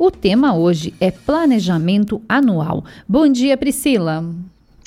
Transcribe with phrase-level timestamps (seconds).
[0.00, 2.82] O tema hoje é planejamento anual.
[3.06, 4.24] Bom dia, Priscila.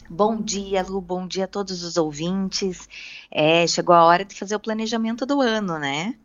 [0.09, 1.00] Bom dia, Lu.
[1.00, 2.89] Bom dia a todos os ouvintes.
[3.31, 6.15] É, chegou a hora de fazer o planejamento do ano, né?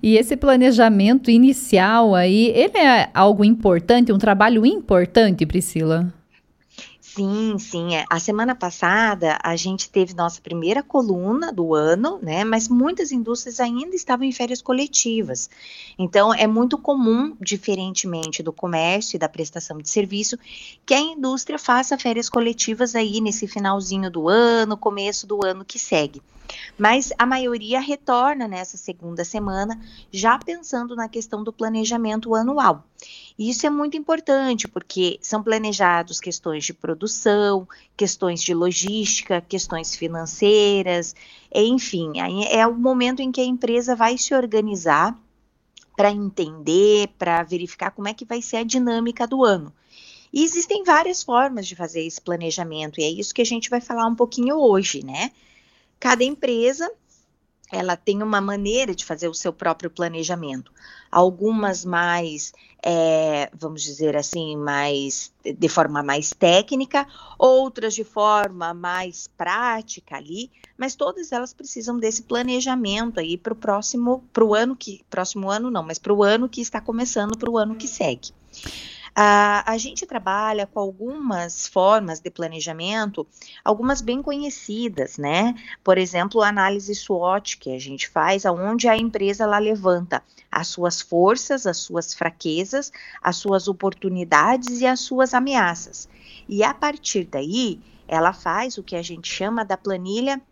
[0.00, 6.14] E esse planejamento inicial aí, ele é algo importante, um trabalho importante, Priscila?
[7.16, 7.96] Sim, sim.
[7.96, 8.04] É.
[8.10, 12.44] A semana passada a gente teve nossa primeira coluna do ano, né?
[12.44, 15.48] Mas muitas indústrias ainda estavam em férias coletivas.
[15.98, 20.36] Então é muito comum, diferentemente do comércio e da prestação de serviço,
[20.84, 25.78] que a indústria faça férias coletivas aí nesse finalzinho do ano, começo do ano que
[25.78, 26.20] segue.
[26.76, 29.80] Mas a maioria retorna nessa segunda semana,
[30.12, 32.84] já pensando na questão do planejamento anual.
[33.38, 39.94] E isso é muito importante, porque são planejados questões de produção, questões de logística, questões
[39.94, 41.14] financeiras,
[41.54, 42.12] enfim,
[42.50, 45.18] é o momento em que a empresa vai se organizar
[45.96, 49.72] para entender, para verificar como é que vai ser a dinâmica do ano.
[50.32, 53.80] E existem várias formas de fazer esse planejamento, e é isso que a gente vai
[53.80, 55.30] falar um pouquinho hoje, né?
[55.98, 56.90] Cada empresa
[57.70, 60.72] ela tem uma maneira de fazer o seu próprio planejamento.
[61.10, 62.52] Algumas mais,
[62.84, 67.06] é, vamos dizer assim, mais de forma mais técnica,
[67.38, 73.56] outras de forma mais prática ali, mas todas elas precisam desse planejamento aí para o
[73.56, 77.36] próximo, para o ano que, próximo ano não, mas para o ano que está começando,
[77.36, 78.30] para o ano que segue.
[79.18, 83.26] A, a gente trabalha com algumas formas de planejamento,
[83.64, 85.54] algumas bem conhecidas, né?
[85.82, 90.22] Por exemplo, a análise SWOT que a gente faz, aonde a empresa ela levanta
[90.52, 96.06] as suas forças, as suas fraquezas, as suas oportunidades e as suas ameaças.
[96.46, 100.42] E a partir daí, ela faz o que a gente chama da planilha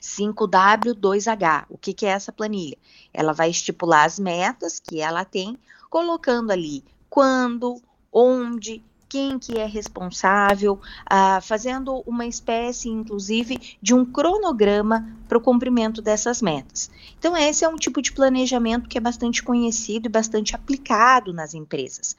[0.00, 1.66] 5W2H.
[1.70, 2.76] O que, que é essa planilha?
[3.14, 5.56] Ela vai estipular as metas que ela tem,
[5.88, 7.80] colocando ali quando,
[8.12, 15.40] onde, quem que é responsável, uh, fazendo uma espécie, inclusive, de um cronograma para o
[15.40, 16.90] cumprimento dessas metas.
[17.18, 21.52] Então, esse é um tipo de planejamento que é bastante conhecido e bastante aplicado nas
[21.52, 22.16] empresas.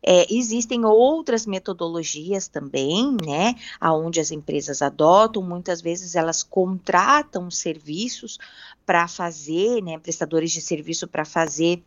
[0.00, 8.38] É, existem outras metodologias também, né, aonde as empresas adotam, muitas vezes elas contratam serviços
[8.86, 11.82] para fazer, né, prestadores de serviço para fazer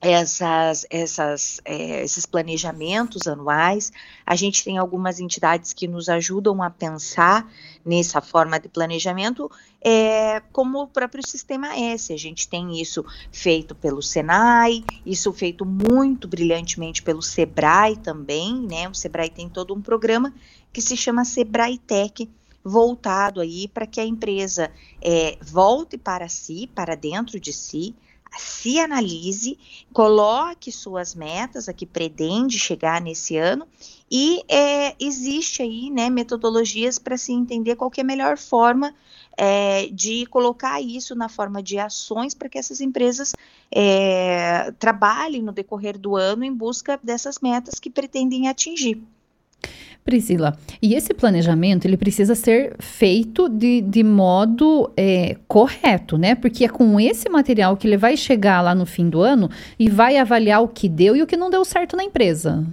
[0.00, 3.92] essas, essas, é, esses planejamentos anuais.
[4.24, 7.50] A gente tem algumas entidades que nos ajudam a pensar
[7.84, 9.50] nessa forma de planejamento,
[9.80, 12.12] é, como o próprio Sistema S.
[12.12, 18.88] A gente tem isso feito pelo Senai, isso feito muito brilhantemente pelo Sebrae também, né?
[18.88, 20.32] O Sebrae tem todo um programa
[20.72, 22.28] que se chama Sebrae Tech,
[22.62, 24.70] voltado aí para que a empresa
[25.00, 27.94] é, volte para si, para dentro de si,
[28.36, 29.58] se analise,
[29.92, 33.66] coloque suas metas a que pretende chegar nesse ano
[34.10, 38.94] e é, existe aí, né, metodologias para se entender qual é a melhor forma
[39.36, 43.34] é, de colocar isso na forma de ações para que essas empresas
[43.70, 49.00] é, trabalhem no decorrer do ano em busca dessas metas que pretendem atingir.
[50.08, 56.34] Priscila, e esse planejamento ele precisa ser feito de, de modo é, correto, né?
[56.34, 59.90] Porque é com esse material que ele vai chegar lá no fim do ano e
[59.90, 62.66] vai avaliar o que deu e o que não deu certo na empresa.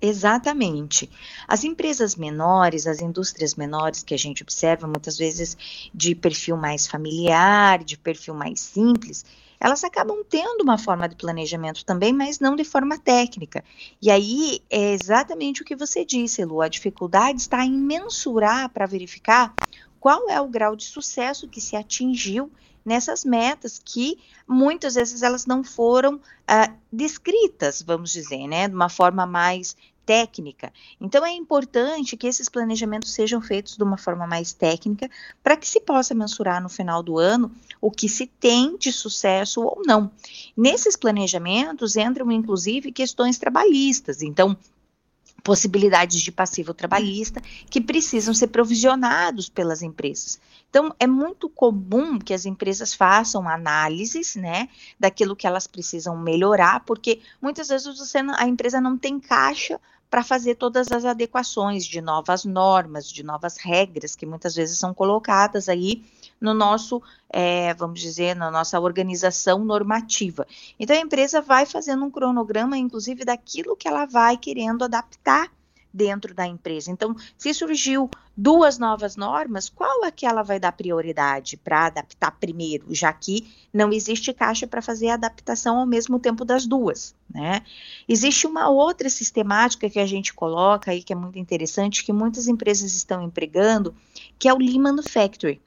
[0.00, 1.10] Exatamente.
[1.46, 5.58] As empresas menores, as indústrias menores que a gente observa, muitas vezes
[5.94, 9.22] de perfil mais familiar, de perfil mais simples,
[9.64, 13.64] elas acabam tendo uma forma de planejamento também, mas não de forma técnica.
[14.00, 18.84] E aí é exatamente o que você disse, Lu, a dificuldade está em mensurar para
[18.84, 19.54] verificar
[19.98, 22.52] qual é o grau de sucesso que se atingiu
[22.84, 28.90] nessas metas que muitas vezes elas não foram uh, descritas, vamos dizer, né, de uma
[28.90, 30.72] forma mais técnica.
[31.00, 35.10] Então é importante que esses planejamentos sejam feitos de uma forma mais técnica
[35.42, 37.50] para que se possa mensurar no final do ano
[37.80, 40.10] o que se tem de sucesso ou não.
[40.56, 44.22] Nesses planejamentos entram inclusive questões trabalhistas.
[44.22, 44.56] Então
[45.44, 50.40] possibilidades de passivo trabalhista que precisam ser provisionados pelas empresas.
[50.70, 54.68] Então, é muito comum que as empresas façam análises, né,
[54.98, 59.78] daquilo que elas precisam melhorar, porque muitas vezes você, a empresa não tem caixa
[60.10, 64.94] para fazer todas as adequações de novas normas, de novas regras que muitas vezes são
[64.94, 66.04] colocadas aí
[66.44, 70.46] no nosso, é, vamos dizer, na nossa organização normativa.
[70.78, 75.50] Então a empresa vai fazendo um cronograma, inclusive, daquilo que ela vai querendo adaptar
[75.94, 76.90] dentro da empresa.
[76.90, 82.32] Então, se surgiu duas novas normas, qual é que ela vai dar prioridade para adaptar
[82.32, 87.14] primeiro, já que não existe caixa para fazer a adaptação ao mesmo tempo das duas,
[87.32, 87.62] né?
[88.08, 92.48] Existe uma outra sistemática que a gente coloca aí que é muito interessante, que muitas
[92.48, 93.94] empresas estão empregando,
[94.36, 95.60] que é o Lean Manufacturing.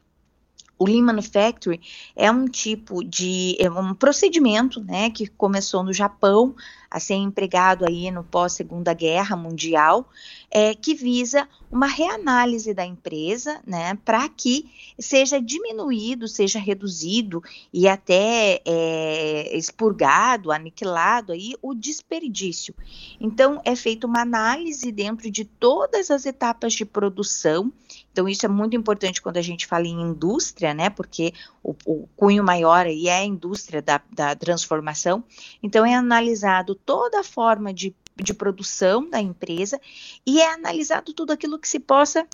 [0.79, 1.79] O Lean Manufacturing
[2.15, 6.55] é um tipo de é um procedimento, né, que começou no Japão
[6.89, 10.09] a ser empregado aí no pós Segunda Guerra Mundial,
[10.49, 17.43] é, que visa uma reanálise da empresa, né, para que seja diminuído, seja reduzido
[17.73, 22.73] e até é, expurgado, aniquilado aí o desperdício.
[23.19, 27.71] Então é feita uma análise dentro de todas as etapas de produção.
[28.17, 32.07] Então isso é muito importante quando a gente fala em indústria, né, porque o, o
[32.15, 35.23] cunho maior aí é a indústria da, da transformação.
[35.61, 39.79] Então é analisado toda a forma de de produção da empresa
[40.25, 42.25] e é analisado tudo aquilo que se possa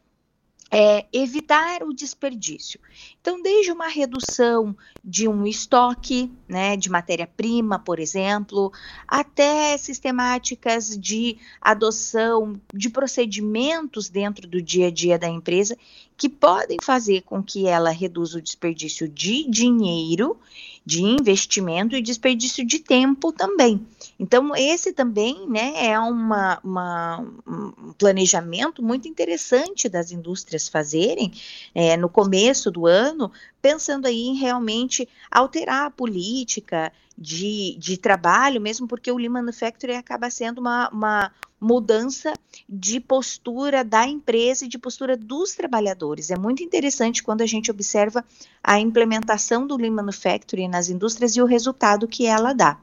[0.72, 2.80] é, evitar o desperdício.
[3.22, 8.72] Então, desde uma redução de um estoque, né, de matéria-prima, por exemplo,
[9.08, 15.78] até sistemáticas de adoção de procedimentos dentro do dia a dia da empresa
[16.18, 20.40] que podem fazer com que ela reduza o desperdício de dinheiro
[20.86, 23.86] de investimento e desperdício de tempo também.
[24.20, 31.32] Então, esse também né, é uma, uma, um planejamento muito interessante das indústrias fazerem
[31.74, 33.32] é, no começo do ano,
[33.62, 39.96] pensando aí em realmente alterar a política de, de trabalho, mesmo porque o Lean Manufacturing
[39.96, 41.32] acaba sendo uma, uma
[41.64, 42.34] mudança
[42.68, 46.30] de postura da empresa e de postura dos trabalhadores.
[46.30, 48.24] É muito interessante quando a gente observa
[48.62, 52.78] a implementação do Lean Manufacturing nas indústrias e o resultado que ela dá.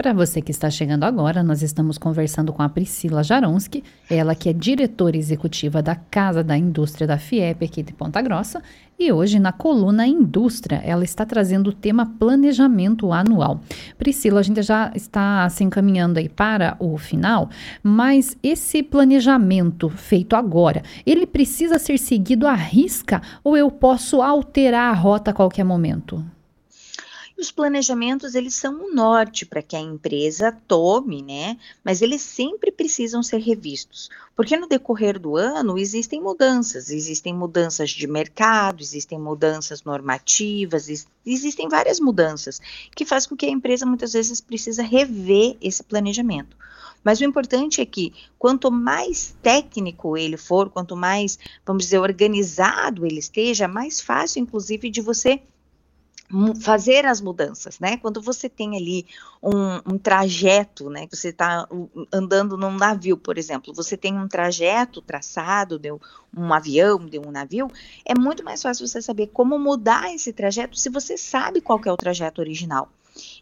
[0.00, 4.48] Para você que está chegando agora, nós estamos conversando com a Priscila Jaronski, ela que
[4.48, 8.62] é diretora executiva da Casa da Indústria da FIEP aqui de Ponta Grossa,
[8.98, 13.60] e hoje na coluna Indústria, ela está trazendo o tema planejamento anual.
[13.98, 17.50] Priscila, a gente já está se encaminhando aí para o final,
[17.82, 24.94] mas esse planejamento feito agora, ele precisa ser seguido à risca ou eu posso alterar
[24.94, 26.24] a rota a qualquer momento?
[27.40, 31.56] Os planejamentos eles são um norte para que a empresa tome, né?
[31.82, 37.90] Mas eles sempre precisam ser revistos, porque no decorrer do ano existem mudanças, existem mudanças
[37.90, 42.60] de mercado, existem mudanças normativas, existem várias mudanças
[42.94, 46.56] que faz com que a empresa muitas vezes precisa rever esse planejamento.
[47.02, 53.06] Mas o importante é que quanto mais técnico ele for, quanto mais, vamos dizer, organizado
[53.06, 55.40] ele esteja, mais fácil, inclusive, de você
[56.60, 57.96] fazer as mudanças, né?
[57.96, 59.06] Quando você tem ali
[59.42, 61.06] um, um trajeto, né?
[61.10, 61.68] Você está
[62.12, 67.30] andando num navio, por exemplo, você tem um trajeto traçado de um avião, de um
[67.30, 67.68] navio,
[68.04, 71.92] é muito mais fácil você saber como mudar esse trajeto se você sabe qual é
[71.92, 72.88] o trajeto original.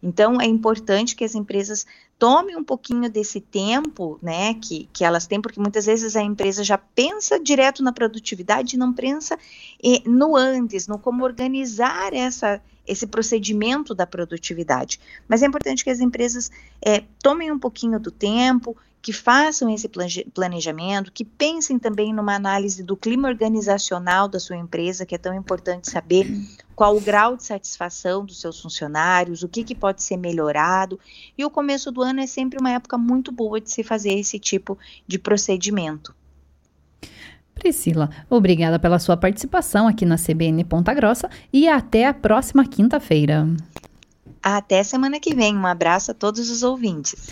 [0.02, 1.87] Então, é importante que as empresas
[2.19, 6.64] tomem um pouquinho desse tempo, né, que, que elas têm, porque muitas vezes a empresa
[6.64, 9.38] já pensa direto na produtividade e não pensa
[9.82, 14.99] eh, no antes, no como organizar essa, esse procedimento da produtividade.
[15.29, 16.50] Mas é importante que as empresas
[16.85, 19.88] é, tomem um pouquinho do tempo, que façam esse
[20.35, 25.32] planejamento, que pensem também numa análise do clima organizacional da sua empresa, que é tão
[25.35, 26.26] importante saber
[26.75, 30.99] qual o grau de satisfação dos seus funcionários, o que, que pode ser melhorado.
[31.37, 34.38] E o começo do ano é sempre uma época muito boa de se fazer esse
[34.38, 34.76] tipo
[35.07, 36.14] de procedimento.
[37.59, 43.47] Priscila, obrigada pela sua participação aqui na CBN Ponta Grossa e até a próxima quinta-feira.
[44.43, 45.57] Até semana que vem.
[45.57, 47.29] Um abraço a todos os ouvintes.